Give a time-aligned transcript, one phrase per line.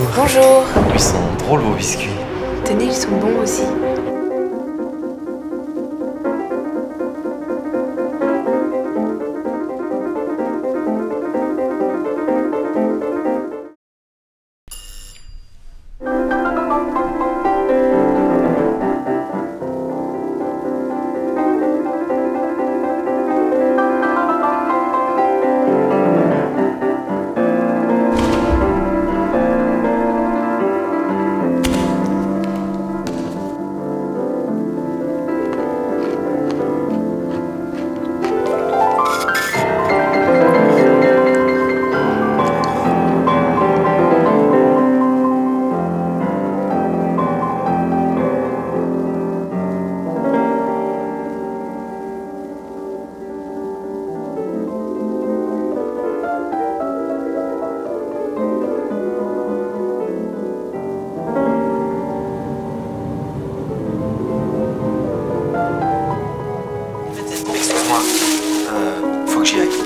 [0.00, 0.64] Bonjour.
[0.94, 2.08] Ils sont drôles vos biscuits.
[2.64, 3.64] Tenez, ils sont bons aussi.
[67.90, 67.98] moi.
[68.72, 69.79] Euh, faut que j'y aille.